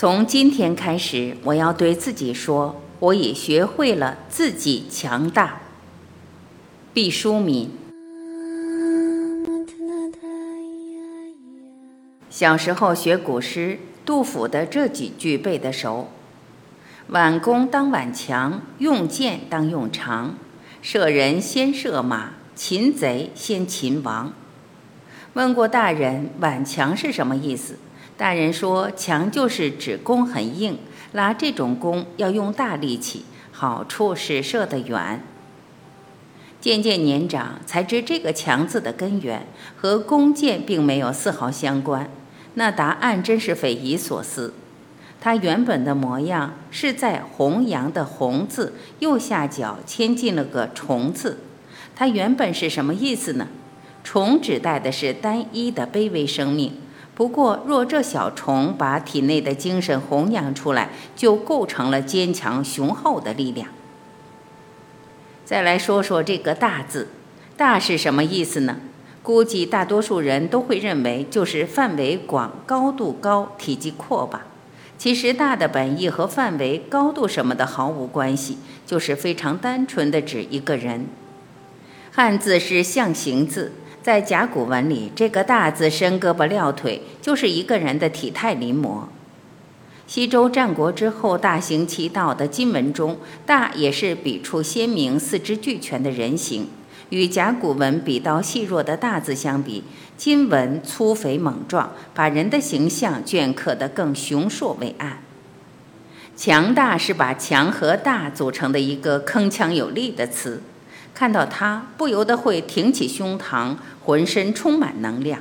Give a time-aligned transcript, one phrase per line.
[0.00, 5.60] 从今天开始，我要对自己说，我已学会了自己强大。
[6.94, 7.70] 毕淑敏。
[12.30, 16.08] 小时候学古诗，杜甫的这几句背得熟
[17.08, 20.38] ：“挽弓当挽强，用箭当用长，
[20.80, 24.32] 射人先射马，擒贼先擒王。”
[25.34, 27.76] 问过大人，挽强是什么意思？
[28.20, 30.76] 大人说：“强就是指弓很硬，
[31.12, 35.22] 拉这种弓要用大力气，好处是射得远。”
[36.60, 42.10] 渐渐年长，才知这个“强”字的根源和弓箭并没有丝毫相关。
[42.56, 44.52] 那答案真是匪夷所思。
[45.18, 51.38] 它原本的模样是在弘扬的“弘”字右下角嵌进了个“虫”字。
[51.96, 53.48] 它原本是什么意思呢？
[54.04, 56.74] 虫指代的是单一的卑微生命。
[57.20, 63.68] 不过，若这小虫把体内的精神弘扬出来，就构成了坚强雄厚的力量。
[65.44, 67.08] 再来说说这个“大”字
[67.58, 68.78] ，“大”是什么意思呢？
[69.22, 74.46] 估计大多数人都会认为就是范围广、高度高、体积阔吧。
[74.96, 81.04] 其实“大”的本意和范围、高度什么的毫无关系，就是非常单纯的指一个人。
[82.10, 83.72] 汉字是象形字。
[84.02, 89.02] 在甲骨文里，这个“大”字伸胳膊撂腿，就是一个人的体态临摹。
[90.06, 96.68] 西周战国之后大行其道的金文中，“大”也是笔触鲜明、四肢俱全的人形。
[97.10, 99.84] 与甲骨文笔刀细弱的“大”字相比，
[100.16, 105.18] 金文粗肥猛壮，把人的形象镌刻得更雄硕伟岸。
[106.36, 110.62] 强大是把“强”和“大”组成的一个铿锵有力的词。
[111.14, 115.40] 看到他，不由得会挺起胸膛，浑身充满能量。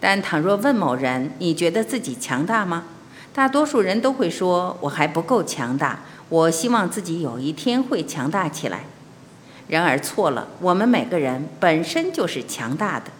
[0.00, 2.84] 但倘若问某人：“你觉得自己强大吗？”
[3.34, 8.84] 大多数人都会说：“我还不够强大，我希望自己有一天会强大起来。”
[9.68, 13.10] 然而错了，我们每个人本身就是强大的。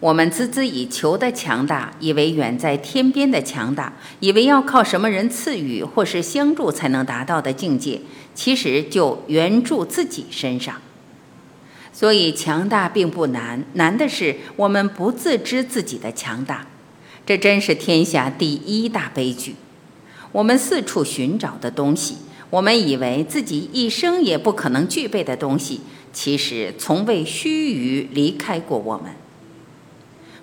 [0.00, 8.00] 我们孜孜以求的强大，以为远在天边的强大，以为要靠什么人赐予或是相助才能达到的境界，
[8.34, 10.80] 其实就援助自己身上。
[11.92, 16.66] 所以强大并不难，难的是我们不自知自己的强大，
[17.26, 19.56] 这真是天下第一大悲剧。
[20.32, 22.16] 我们四处寻找的东西，
[22.48, 29.12] 我们以为自己一生也不可能具备的东西，其实从未须臾离开过我们。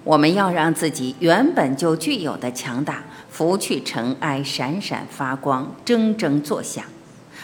[0.07, 6.85] 我们要让自己原本就具有的强大拂去尘埃，闪闪发光，铮铮作响。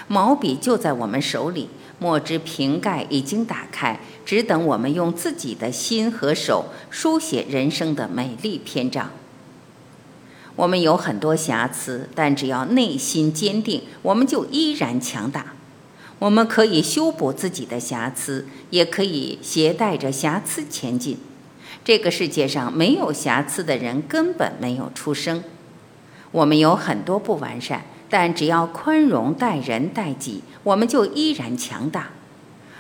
[0.08, 1.68] 毛笔就在我们手里，
[2.00, 9.10] 墨汁瓶盖已经打开，只等我们用自己的心和手书写人生的美丽篇章。
[10.56, 15.48] 我们有很多瑕疵，但只要内心坚定，我们就依然强大。
[16.20, 21.18] 我们可以修补自己的瑕疵，也可以携带着瑕疵前进。
[21.84, 25.44] 这个世界上没有瑕疵的人根本没有出生。
[26.32, 32.10] 我们有很多不完善，但只要宽容待人待己，我们就依然强大。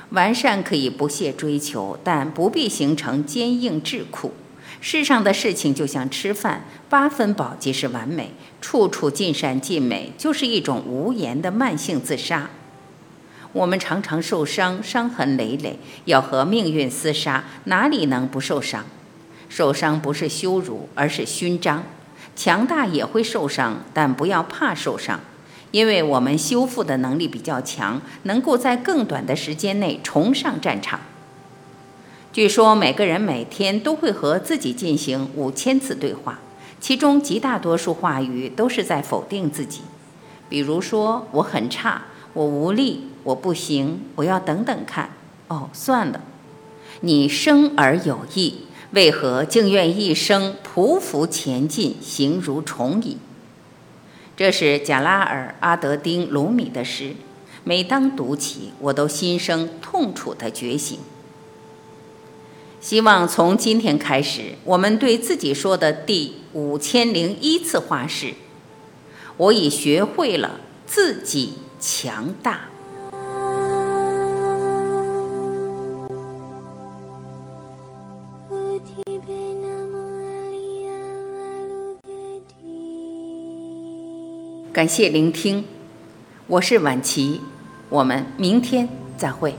[0.09, 4.33] 完善可以不懈追求，但不必形成坚硬质苦。
[4.79, 12.49] 世上的事情就像吃饭，八分饱即是完美，处处尽善尽美就是一种无言的慢性自杀。
[13.53, 18.83] 我们常常受伤，伤痕累累，要和命运厮杀，哪里能不受伤？
[19.47, 21.83] 受伤不是羞辱，而是勋章。
[22.35, 25.19] 强大也会受伤，但不要怕受伤，
[25.69, 30.99] 因为我们修复的能力比较强，能够在更短的时间内重上战场。
[32.31, 36.39] 据说每个人每天都会和自己进行五千次对话，
[36.81, 39.81] 其中极大多数话语都是在否定自己，
[40.49, 42.01] 比如说我很差，
[42.33, 43.07] 我无力。
[43.23, 45.11] 我不行，我要等等看。
[45.47, 46.19] 哦，算了，
[46.99, 53.17] 你生而有意，为何竟愿一生匍匐前进，形如虫蚁？
[54.35, 57.13] 这是贾拉尔·阿德丁·鲁米的诗，
[57.63, 60.99] 每当读起，我都心生痛楚的觉醒。
[62.81, 68.33] 希望从今天开始，我们对自己说的第五千零一次话是：
[69.37, 71.53] 我已学会了自己
[71.85, 72.61] 强大。
[84.71, 85.65] 感谢聆听，
[86.47, 87.41] 我是婉琪，
[87.89, 88.87] 我们明天
[89.17, 89.53] 再会。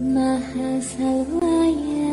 [0.00, 2.09] Maha Salvaya